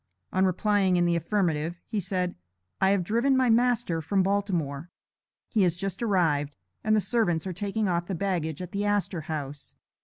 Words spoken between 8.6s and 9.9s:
at the Astor House.